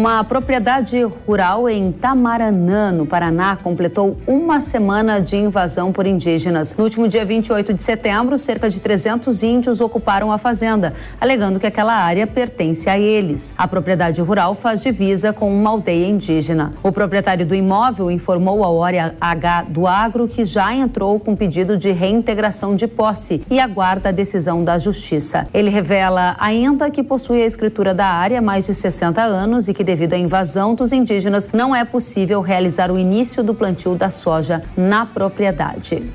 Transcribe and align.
Uma 0.00 0.24
propriedade 0.24 0.98
rural 1.26 1.68
em 1.68 1.92
Tamaranã, 1.92 2.90
no 2.90 3.04
Paraná, 3.04 3.58
completou 3.62 4.16
uma 4.26 4.58
semana 4.58 5.20
de 5.20 5.36
invasão 5.36 5.92
por 5.92 6.06
indígenas. 6.06 6.74
No 6.74 6.84
último 6.84 7.06
dia 7.06 7.22
28 7.22 7.74
de 7.74 7.82
setembro, 7.82 8.38
cerca 8.38 8.70
de 8.70 8.80
300 8.80 9.42
índios 9.42 9.78
ocuparam 9.78 10.32
a 10.32 10.38
fazenda, 10.38 10.94
alegando 11.20 11.60
que 11.60 11.66
aquela 11.66 11.92
área 11.92 12.26
pertence 12.26 12.88
a 12.88 12.98
eles. 12.98 13.54
A 13.58 13.68
propriedade 13.68 14.22
rural 14.22 14.54
faz 14.54 14.82
divisa 14.82 15.34
com 15.34 15.54
uma 15.54 15.68
aldeia 15.68 16.06
indígena. 16.06 16.72
O 16.82 16.90
proprietário 16.90 17.44
do 17.44 17.54
imóvel 17.54 18.10
informou 18.10 18.64
a 18.64 18.70
Hora 18.70 19.14
H 19.20 19.66
do 19.68 19.86
Agro 19.86 20.26
que 20.26 20.46
já 20.46 20.74
entrou 20.74 21.20
com 21.20 21.36
pedido 21.36 21.76
de 21.76 21.90
reintegração 21.90 22.74
de 22.74 22.86
posse 22.86 23.42
e 23.50 23.60
aguarda 23.60 24.08
a 24.08 24.12
decisão 24.12 24.64
da 24.64 24.78
Justiça. 24.78 25.46
Ele 25.52 25.68
revela 25.68 26.36
ainda 26.40 26.90
que 26.90 27.02
possui 27.02 27.42
a 27.42 27.46
escritura 27.46 27.92
da 27.92 28.06
área 28.06 28.38
há 28.38 28.42
mais 28.42 28.64
de 28.64 28.74
60 28.74 29.20
anos 29.20 29.68
e 29.68 29.74
que, 29.74 29.89
devido 29.90 30.12
à 30.12 30.16
invasão 30.16 30.72
dos 30.72 30.92
indígenas, 30.92 31.48
não 31.52 31.74
é 31.74 31.84
possível 31.84 32.40
realizar 32.40 32.92
o 32.92 32.98
início 32.98 33.42
do 33.42 33.52
plantio 33.52 33.96
da 33.96 34.08
soja 34.08 34.62
na 34.76 35.04
propriedade. 35.04 36.08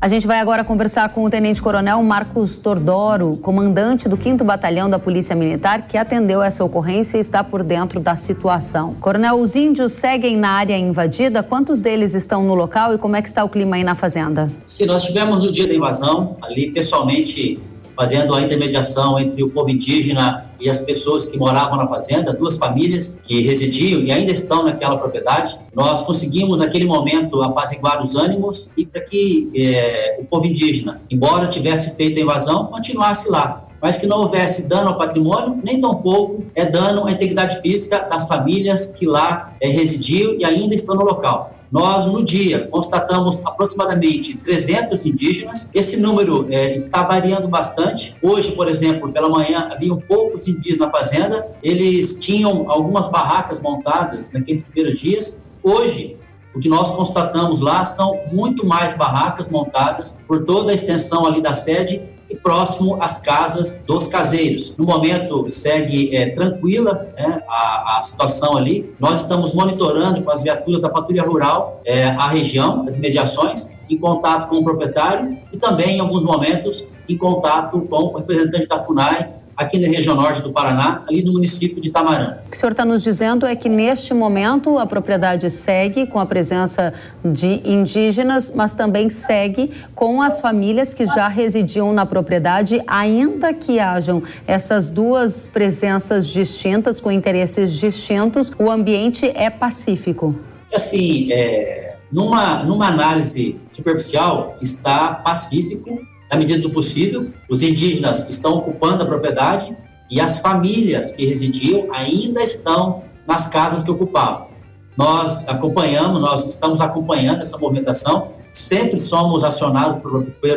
A 0.00 0.06
gente 0.06 0.28
vai 0.28 0.38
agora 0.38 0.62
conversar 0.62 1.08
com 1.08 1.24
o 1.24 1.30
Tenente 1.30 1.60
Coronel 1.60 2.00
Marcos 2.04 2.56
Tordoro, 2.58 3.36
comandante 3.38 4.08
do 4.08 4.16
5 4.22 4.44
Batalhão 4.44 4.88
da 4.88 4.98
Polícia 4.98 5.34
Militar, 5.34 5.88
que 5.88 5.96
atendeu 5.98 6.40
essa 6.40 6.62
ocorrência 6.62 7.16
e 7.16 7.20
está 7.20 7.42
por 7.42 7.64
dentro 7.64 7.98
da 7.98 8.14
situação. 8.14 8.94
Coronel, 9.00 9.40
os 9.40 9.56
índios 9.56 9.90
seguem 9.90 10.36
na 10.36 10.50
área 10.50 10.78
invadida? 10.78 11.42
Quantos 11.42 11.80
deles 11.80 12.14
estão 12.14 12.44
no 12.44 12.54
local 12.54 12.94
e 12.94 12.98
como 12.98 13.16
é 13.16 13.22
que 13.22 13.26
está 13.26 13.42
o 13.42 13.48
clima 13.48 13.74
aí 13.74 13.82
na 13.82 13.96
fazenda? 13.96 14.48
Sim, 14.66 14.86
nós 14.86 15.02
tivemos 15.02 15.42
no 15.42 15.50
dia 15.50 15.66
da 15.66 15.74
invasão, 15.74 16.36
ali 16.42 16.70
pessoalmente 16.70 17.58
fazendo 17.96 18.34
a 18.34 18.42
intermediação 18.42 19.18
entre 19.18 19.42
o 19.42 19.48
povo 19.48 19.70
indígena 19.70 20.50
e 20.60 20.68
as 20.68 20.80
pessoas 20.80 21.26
que 21.26 21.38
moravam 21.38 21.76
na 21.76 21.86
fazenda, 21.86 22.32
duas 22.32 22.58
famílias 22.58 23.20
que 23.22 23.40
residiam 23.40 24.00
e 24.02 24.12
ainda 24.12 24.30
estão 24.32 24.64
naquela 24.64 24.96
propriedade. 24.98 25.58
Nós 25.74 26.02
conseguimos, 26.02 26.58
naquele 26.58 26.84
momento, 26.84 27.42
apaziguar 27.42 28.00
os 28.00 28.14
ânimos 28.14 28.70
e 28.76 28.84
para 28.84 29.00
que 29.00 29.50
é, 29.56 30.18
o 30.20 30.24
povo 30.24 30.46
indígena, 30.46 31.00
embora 31.10 31.46
tivesse 31.46 31.96
feito 31.96 32.18
a 32.18 32.22
invasão, 32.22 32.66
continuasse 32.66 33.30
lá 33.30 33.62
mas 33.80 33.98
que 33.98 34.06
não 34.06 34.22
houvesse 34.22 34.68
dano 34.68 34.88
ao 34.88 34.98
patrimônio, 34.98 35.60
nem 35.62 35.80
tampouco 35.80 36.44
é 36.54 36.64
dano 36.64 37.06
à 37.06 37.12
integridade 37.12 37.60
física 37.60 38.00
das 38.00 38.26
famílias 38.26 38.88
que 38.88 39.06
lá 39.06 39.54
é, 39.60 39.68
residiam 39.68 40.34
e 40.38 40.44
ainda 40.44 40.74
estão 40.74 40.96
no 40.96 41.04
local. 41.04 41.55
Nós, 41.76 42.06
no 42.06 42.24
dia, 42.24 42.68
constatamos 42.68 43.44
aproximadamente 43.44 44.34
300 44.38 45.04
indígenas. 45.04 45.68
Esse 45.74 45.98
número 45.98 46.46
é, 46.48 46.72
está 46.72 47.02
variando 47.02 47.48
bastante. 47.48 48.16
Hoje, 48.22 48.52
por 48.52 48.66
exemplo, 48.66 49.12
pela 49.12 49.28
manhã, 49.28 49.68
haviam 49.70 49.98
poucos 50.00 50.48
indígenas 50.48 50.78
na 50.78 50.90
fazenda. 50.90 51.46
Eles 51.62 52.18
tinham 52.18 52.70
algumas 52.70 53.08
barracas 53.08 53.60
montadas 53.60 54.32
naqueles 54.32 54.62
primeiros 54.62 54.98
dias. 54.98 55.44
Hoje, 55.62 56.16
o 56.54 56.60
que 56.60 56.66
nós 56.70 56.92
constatamos 56.92 57.60
lá 57.60 57.84
são 57.84 58.18
muito 58.32 58.64
mais 58.64 58.96
barracas 58.96 59.50
montadas 59.50 60.22
por 60.26 60.46
toda 60.46 60.72
a 60.72 60.74
extensão 60.74 61.26
ali 61.26 61.42
da 61.42 61.52
sede 61.52 62.00
e 62.28 62.34
próximo 62.34 62.98
às 63.00 63.18
casas 63.18 63.82
dos 63.86 64.08
caseiros. 64.08 64.76
No 64.76 64.84
momento 64.84 65.46
segue 65.48 66.14
é, 66.14 66.30
tranquila 66.30 67.12
é, 67.16 67.24
a, 67.48 67.98
a, 67.98 68.02
situação 68.02 68.56
ali. 68.56 68.94
Nós 68.98 69.22
estamos 69.22 69.54
monitorando 69.54 70.22
com 70.22 70.30
as 70.30 70.42
viaturas 70.42 70.82
da 70.82 70.88
Patrulha 70.88 71.22
Rural 71.22 71.80
é, 71.84 72.04
a 72.08 72.26
região, 72.28 72.82
as 72.82 72.96
imediações, 72.96 73.76
em 73.88 73.96
contato 73.98 74.48
com 74.48 74.56
o 74.56 74.64
proprietário 74.64 75.38
e 75.52 75.56
também, 75.56 75.98
em 75.98 76.00
alguns 76.00 76.24
momentos, 76.24 76.88
em 77.08 77.16
contato 77.16 77.80
com 77.82 77.96
o 77.96 78.16
representante 78.16 78.66
da 78.66 78.80
FUNAI 78.80 79.35
aqui 79.56 79.78
na 79.78 79.88
região 79.88 80.14
norte 80.14 80.42
do 80.42 80.52
Paraná, 80.52 81.02
ali 81.08 81.22
no 81.22 81.32
município 81.32 81.80
de 81.80 81.90
Tamarã. 81.90 82.36
O 82.46 82.50
que 82.50 82.56
o 82.56 82.60
senhor 82.60 82.72
está 82.72 82.84
nos 82.84 83.02
dizendo 83.02 83.46
é 83.46 83.56
que 83.56 83.68
neste 83.68 84.12
momento 84.12 84.78
a 84.78 84.86
propriedade 84.86 85.50
segue 85.50 86.06
com 86.06 86.20
a 86.20 86.26
presença 86.26 86.92
de 87.24 87.62
indígenas, 87.64 88.52
mas 88.54 88.74
também 88.74 89.08
segue 89.08 89.72
com 89.94 90.20
as 90.20 90.40
famílias 90.40 90.92
que 90.92 91.06
já 91.06 91.28
residiam 91.28 91.92
na 91.92 92.04
propriedade, 92.04 92.82
ainda 92.86 93.54
que 93.54 93.78
hajam 93.78 94.22
essas 94.46 94.88
duas 94.88 95.46
presenças 95.46 96.26
distintas, 96.28 97.00
com 97.00 97.10
interesses 97.10 97.72
distintos, 97.72 98.52
o 98.58 98.70
ambiente 98.70 99.30
é 99.34 99.48
pacífico. 99.48 100.34
Assim, 100.74 101.32
é, 101.32 101.96
numa, 102.12 102.62
numa 102.64 102.88
análise 102.88 103.58
superficial, 103.70 104.54
está 104.60 105.14
pacífico 105.14 105.98
na 106.30 106.36
medida 106.36 106.60
do 106.60 106.70
possível, 106.70 107.30
os 107.48 107.62
indígenas 107.62 108.28
estão 108.28 108.54
ocupando 108.54 109.02
a 109.02 109.06
propriedade 109.06 109.76
e 110.10 110.20
as 110.20 110.38
famílias 110.38 111.10
que 111.10 111.24
residiam 111.24 111.88
ainda 111.92 112.42
estão 112.42 113.04
nas 113.26 113.48
casas 113.48 113.82
que 113.82 113.90
ocupavam. 113.90 114.48
Nós 114.96 115.46
acompanhamos, 115.48 116.20
nós 116.20 116.46
estamos 116.46 116.80
acompanhando 116.80 117.42
essa 117.42 117.58
movimentação, 117.58 118.32
sempre 118.52 118.98
somos 118.98 119.44
acionados 119.44 119.98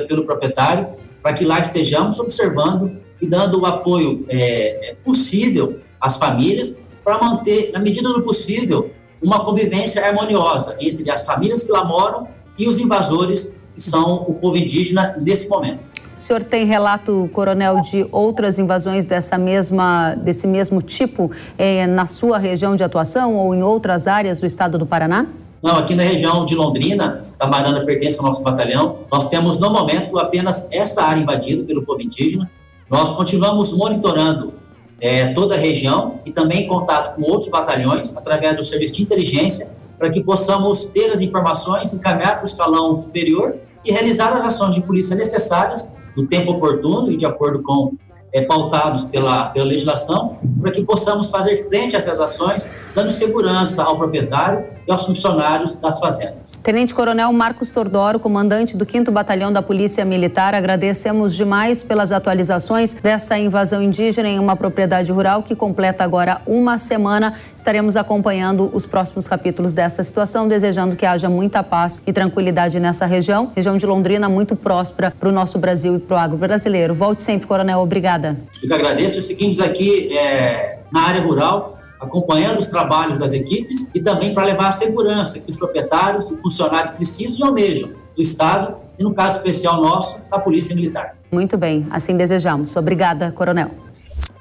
pelo 0.08 0.24
proprietário 0.24 0.88
para 1.22 1.34
que 1.34 1.44
lá 1.44 1.60
estejamos 1.60 2.20
observando 2.20 2.98
e 3.22 3.28
dando 3.28 3.60
o 3.60 3.66
apoio 3.66 4.24
é, 4.30 4.92
é 4.92 4.96
possível 4.96 5.80
às 6.00 6.18
famílias 6.18 6.86
para 7.04 7.22
manter, 7.22 7.72
na 7.74 7.80
medida 7.80 8.08
do 8.10 8.22
possível, 8.22 8.92
uma 9.22 9.44
convivência 9.44 10.06
harmoniosa 10.06 10.78
entre 10.80 11.10
as 11.12 11.26
famílias 11.26 11.64
que 11.64 11.72
lá 11.72 11.84
moram 11.84 12.28
e 12.58 12.68
os 12.68 12.80
invasores 12.80 13.59
são 13.80 14.26
o 14.28 14.34
povo 14.34 14.58
indígena 14.58 15.16
nesse 15.18 15.50
momento. 15.50 15.90
O 16.16 16.20
senhor 16.20 16.44
tem 16.44 16.66
relato, 16.66 17.30
coronel, 17.32 17.80
de 17.80 18.06
outras 18.12 18.60
invasões 18.60 19.06
dessa 19.06 19.38
mesma, 19.38 20.16
desse 20.16 20.46
mesmo 20.48 20.82
tipo 20.82 21.32
eh, 21.58 21.88
na 21.88 22.06
sua 22.06 22.38
região 22.38 22.76
de 22.76 22.84
atuação 22.84 23.36
ou 23.36 23.56
em 23.56 23.64
outras 23.64 24.06
áreas 24.06 24.38
do 24.38 24.46
estado 24.46 24.78
do 24.78 24.86
Paraná? 24.86 25.28
Não, 25.64 25.78
aqui 25.78 25.96
na 25.96 26.04
região 26.04 26.44
de 26.44 26.56
Londrina, 26.56 27.24
Tamarana 27.38 27.86
pertence 27.86 28.20
ao 28.20 28.26
nosso 28.26 28.42
batalhão. 28.42 29.00
Nós 29.10 29.30
temos, 29.30 29.60
no 29.60 29.70
momento, 29.70 30.20
apenas 30.20 30.70
essa 30.74 31.04
área 31.04 31.22
invadida 31.22 31.64
pelo 31.64 31.84
povo 31.84 32.02
indígena. 32.02 32.52
Nós 32.90 33.14
continuamos 33.14 33.72
monitorando 33.72 34.54
eh, 35.00 35.28
toda 35.34 35.56
a 35.56 35.58
região 35.58 36.20
e 36.26 36.32
também 36.32 36.66
em 36.66 36.68
contato 36.68 37.16
com 37.16 37.22
outros 37.24 37.50
batalhões 37.50 38.16
através 38.18 38.58
do 38.58 38.64
serviço 38.64 38.94
de 38.94 39.04
inteligência 39.04 39.72
para 39.98 40.10
que 40.10 40.24
possamos 40.24 40.86
ter 40.86 41.12
as 41.12 41.22
informações, 41.22 41.94
encaminhar 41.94 42.36
para 42.36 42.44
o 42.44 42.46
escalão 42.46 42.96
superior 42.96 43.56
e 43.84 43.92
realizar 43.92 44.34
as 44.34 44.44
ações 44.44 44.76
de 44.76 44.82
polícia 44.82 45.16
necessárias 45.16 45.96
no 46.16 46.28
tempo 46.28 46.52
oportuno 46.52 47.12
e 47.12 47.18
de 47.18 47.26
acordo 47.26 47.62
com 47.62 47.94
é, 48.32 48.42
pautados 48.42 49.04
pela, 49.04 49.50
pela 49.50 49.66
legislação, 49.66 50.38
para 50.62 50.72
que 50.72 50.84
possamos 50.84 51.30
fazer 51.30 51.58
frente 51.68 51.96
a 51.96 51.98
essas 51.98 52.20
ações, 52.20 52.70
dando 52.94 53.10
segurança 53.10 53.84
ao 53.84 53.98
proprietário 53.98 54.66
e 54.88 54.92
aos 54.92 55.06
funcionários 55.06 55.78
das 55.78 56.00
fazendas. 56.00 56.58
Tenente 56.64 56.96
Coronel 56.96 57.32
Marcos 57.32 57.70
Tordoro, 57.70 58.20
comandante 58.20 58.76
do 58.76 58.90
5 58.90 59.12
Batalhão 59.12 59.54
da 59.54 59.62
Polícia 59.62 60.04
Militar, 60.04 60.56
agradecemos 60.56 61.36
demais 61.36 61.84
pelas 61.84 62.12
atualizações 62.12 62.94
dessa 62.94 63.38
invasão 63.38 63.84
indígena 63.84 64.28
em 64.28 64.40
uma 64.40 64.56
propriedade 64.56 65.12
rural 65.12 65.44
que 65.44 65.56
completa 65.56 66.04
agora 66.04 66.42
uma 66.48 66.80
semana. 66.80 67.36
Estaremos 67.56 67.96
acompanhando 67.96 68.72
os 68.74 68.88
próximos 68.88 69.28
capítulos 69.28 69.74
dessa 69.74 70.04
situação, 70.04 70.48
desejando 70.48 70.96
que 70.96 71.06
haja 71.06 71.30
muita 71.30 71.62
paz 71.62 72.02
e 72.08 72.12
tranquilidade 72.12 72.80
nessa 72.80 73.06
região, 73.06 73.52
região 73.56 73.78
de 73.78 73.86
Londrina 73.86 74.28
muito 74.28 74.56
próspera 74.56 75.14
para 75.20 75.30
o 75.30 75.32
nosso 75.32 75.60
Brasil 75.60 75.98
e 75.98 76.00
para 76.00 76.16
o 76.16 76.20
agro 76.20 76.38
brasileiro. 76.38 76.96
Volte 76.96 77.22
sempre, 77.22 77.48
Coronel. 77.48 77.80
Obrigada. 77.80 78.19
Eu 78.62 78.68
que 78.68 78.74
agradeço. 78.74 79.22
Seguimos 79.22 79.60
aqui 79.60 80.16
é, 80.16 80.80
na 80.92 81.02
área 81.02 81.22
rural 81.22 81.80
acompanhando 82.00 82.60
os 82.60 82.68
trabalhos 82.68 83.20
das 83.20 83.34
equipes 83.34 83.92
e 83.94 84.00
também 84.00 84.34
para 84.34 84.46
levar 84.46 84.70
a 84.70 84.72
segurança 84.72 85.40
que 85.40 85.52
os 85.52 85.58
proprietários 85.58 86.32
e 86.32 86.38
funcionários 86.38 86.92
precisam 86.92 87.40
e 87.40 87.44
almejam 87.44 87.90
do 88.16 88.22
Estado 88.22 88.76
e, 88.98 89.04
no 89.04 89.14
caso 89.14 89.38
especial 89.38 89.82
nosso, 89.82 90.30
da 90.30 90.40
Polícia 90.40 90.76
Militar. 90.76 91.18
Muito 91.32 91.58
bem, 91.58 91.86
assim 91.92 92.16
desejamos. 92.16 92.76
Obrigada, 92.76 93.32
Coronel. 93.32 93.72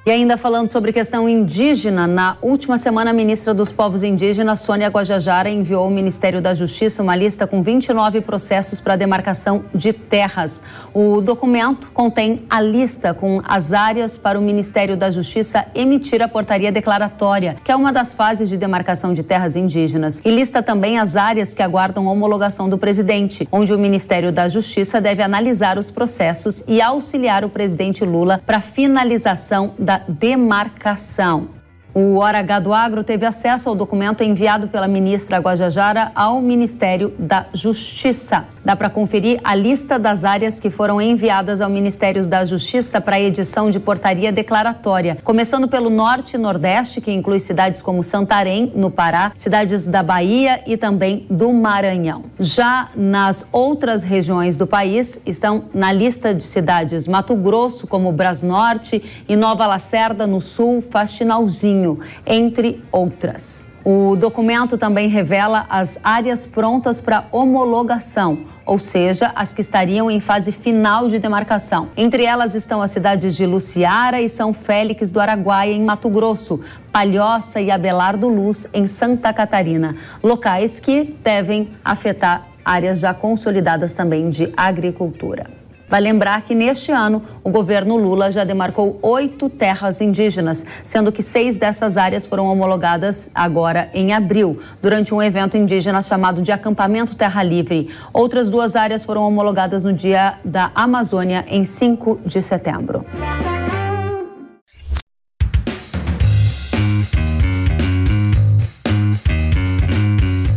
E 0.05 0.11
ainda 0.11 0.37
falando 0.37 0.69
sobre 0.69 0.93
questão 0.93 1.27
indígena, 1.27 2.07
na 2.07 2.37
última 2.41 2.77
semana 2.77 3.11
a 3.11 3.13
ministra 3.13 3.53
dos 3.53 3.69
Povos 3.69 4.01
Indígenas, 4.01 4.59
Sônia 4.59 4.87
Guajajara, 4.87 5.49
enviou 5.49 5.83
ao 5.83 5.89
Ministério 5.89 6.41
da 6.41 6.53
Justiça 6.53 7.03
uma 7.03 7.17
lista 7.17 7.45
com 7.45 7.61
29 7.61 8.21
processos 8.21 8.79
para 8.79 8.95
demarcação 8.95 9.65
de 9.75 9.91
terras. 9.91 10.63
O 10.93 11.19
documento 11.19 11.91
contém 11.93 12.45
a 12.49 12.61
lista 12.61 13.13
com 13.13 13.41
as 13.45 13.73
áreas 13.73 14.17
para 14.17 14.39
o 14.39 14.41
Ministério 14.41 14.95
da 14.95 15.11
Justiça 15.11 15.65
emitir 15.75 16.23
a 16.23 16.29
portaria 16.29 16.71
declaratória, 16.71 17.57
que 17.61 17.71
é 17.71 17.75
uma 17.75 17.91
das 17.91 18.13
fases 18.13 18.47
de 18.47 18.55
demarcação 18.55 19.13
de 19.13 19.21
terras 19.21 19.57
indígenas, 19.57 20.21
e 20.23 20.31
lista 20.31 20.63
também 20.63 20.97
as 20.97 21.17
áreas 21.17 21.53
que 21.53 21.61
aguardam 21.61 22.07
homologação 22.07 22.69
do 22.69 22.77
presidente, 22.77 23.47
onde 23.51 23.73
o 23.73 23.77
Ministério 23.77 24.31
da 24.31 24.47
Justiça 24.47 25.01
deve 25.01 25.21
analisar 25.21 25.77
os 25.77 25.91
processos 25.91 26.63
e 26.69 26.81
auxiliar 26.81 27.43
o 27.43 27.49
presidente 27.49 28.05
Lula 28.05 28.41
para 28.45 28.61
finalização 28.61 29.73
da 29.77 29.88
demarcação. 29.97 31.58
O 31.91 32.17
Hora 32.17 32.37
H 32.39 32.59
do 32.59 32.71
Agro 32.71 33.03
teve 33.03 33.25
acesso 33.25 33.67
ao 33.67 33.75
documento 33.75 34.23
enviado 34.23 34.67
pela 34.67 34.87
ministra 34.87 35.39
Guajajara 35.39 36.11
ao 36.13 36.39
Ministério 36.39 37.11
da 37.17 37.47
Justiça. 37.51 38.47
Dá 38.63 38.75
para 38.75 38.91
conferir 38.91 39.39
a 39.43 39.55
lista 39.55 39.97
das 39.97 40.23
áreas 40.23 40.59
que 40.59 40.69
foram 40.69 41.01
enviadas 41.01 41.61
ao 41.61 41.69
Ministério 41.69 42.27
da 42.27 42.45
Justiça 42.45 43.01
para 43.01 43.19
edição 43.19 43.71
de 43.71 43.79
portaria 43.79 44.31
declaratória. 44.31 45.17
Começando 45.23 45.67
pelo 45.67 45.89
Norte 45.89 46.35
e 46.35 46.37
Nordeste, 46.37 47.01
que 47.01 47.11
inclui 47.11 47.39
cidades 47.39 47.81
como 47.81 48.03
Santarém, 48.03 48.71
no 48.75 48.91
Pará, 48.91 49.31
cidades 49.35 49.87
da 49.87 50.03
Bahia 50.03 50.61
e 50.67 50.77
também 50.77 51.25
do 51.27 51.51
Maranhão. 51.51 52.25
Já 52.39 52.89
nas 52.95 53.47
outras 53.51 54.03
regiões 54.03 54.59
do 54.59 54.67
país, 54.67 55.23
estão 55.25 55.63
na 55.73 55.91
lista 55.91 56.35
de 56.35 56.43
cidades 56.43 57.07
Mato 57.07 57.33
Grosso, 57.33 57.87
como 57.87 58.11
Brasnorte 58.11 59.01
e 59.27 59.35
Nova 59.35 59.65
Lacerda, 59.65 60.27
no 60.27 60.39
Sul, 60.39 60.81
Faxinalzinho, 60.81 61.78
entre 62.25 62.83
outras. 62.91 63.67
O 63.83 64.15
documento 64.15 64.77
também 64.77 65.07
revela 65.07 65.65
as 65.69 65.99
áreas 66.03 66.45
prontas 66.45 66.99
para 66.99 67.25
homologação, 67.31 68.39
ou 68.65 68.77
seja, 68.77 69.31
as 69.35 69.53
que 69.53 69.61
estariam 69.61 70.11
em 70.11 70.19
fase 70.19 70.51
final 70.51 71.07
de 71.07 71.17
demarcação. 71.17 71.89
Entre 71.95 72.23
elas 72.25 72.55
estão 72.55 72.81
as 72.81 72.91
cidades 72.91 73.35
de 73.35 73.45
Luciara 73.45 74.21
e 74.21 74.27
São 74.27 74.51
Félix 74.51 75.09
do 75.09 75.19
Araguaia, 75.19 75.73
em 75.73 75.83
Mato 75.83 76.09
Grosso, 76.09 76.59
Palhoça 76.91 77.61
e 77.61 77.71
Abelardo 77.71 78.27
Luz, 78.27 78.67
em 78.73 78.85
Santa 78.85 79.31
Catarina, 79.33 79.95
locais 80.21 80.79
que 80.79 81.15
devem 81.23 81.69
afetar 81.83 82.47
áreas 82.63 82.99
já 82.99 83.13
consolidadas 83.13 83.95
também 83.95 84.29
de 84.29 84.51
agricultura. 84.55 85.59
Vai 85.89 85.99
lembrar 85.99 86.41
que 86.43 86.53
neste 86.53 86.91
ano 86.91 87.23
o 87.43 87.49
governo 87.49 87.97
Lula 87.97 88.29
já 88.29 88.43
demarcou 88.43 88.99
oito 89.01 89.49
terras 89.49 90.01
indígenas, 90.01 90.65
sendo 90.85 91.11
que 91.11 91.23
seis 91.23 91.57
dessas 91.57 91.97
áreas 91.97 92.27
foram 92.27 92.45
homologadas 92.45 93.31
agora 93.33 93.89
em 93.93 94.13
abril, 94.13 94.59
durante 94.81 95.13
um 95.13 95.21
evento 95.21 95.57
indígena 95.57 96.01
chamado 96.01 96.41
de 96.41 96.51
Acampamento 96.51 97.15
Terra 97.15 97.41
Livre. 97.41 97.89
Outras 98.13 98.49
duas 98.49 98.75
áreas 98.75 99.03
foram 99.03 99.27
homologadas 99.27 99.83
no 99.83 99.91
Dia 99.91 100.35
da 100.45 100.71
Amazônia, 100.75 101.43
em 101.49 101.63
5 101.63 102.19
de 102.25 102.41
setembro. 102.41 103.03